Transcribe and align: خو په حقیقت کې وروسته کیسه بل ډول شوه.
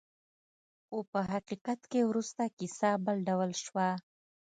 خو 0.85 0.97
په 1.11 1.19
حقیقت 1.33 1.79
کې 1.91 2.01
وروسته 2.09 2.43
کیسه 2.57 2.89
بل 3.05 3.17
ډول 3.27 3.51
شوه. 3.63 3.89